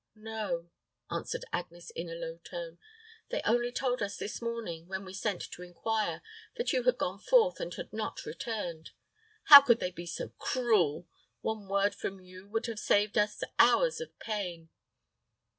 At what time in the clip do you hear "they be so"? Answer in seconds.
9.79-10.29